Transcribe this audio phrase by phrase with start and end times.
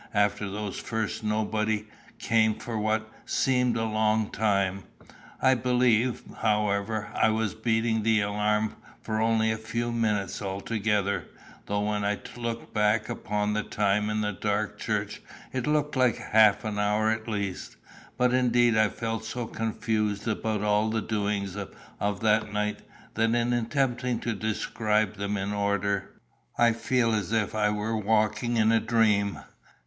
[0.15, 1.85] After those first nobody
[2.17, 4.81] came for what seemed a long time.
[5.39, 11.25] I believe, however, I was beating the alarum for only a few minutes altogether,
[11.67, 15.21] though when I look back upon the time in the dark church,
[15.53, 17.75] it looks like half an hour at least.
[18.17, 21.55] But indeed I feel so confused about all the doings
[21.99, 22.79] of that night
[23.13, 26.19] that in attempting to describe them in order,
[26.57, 29.37] I feel as if I were walking in a dream.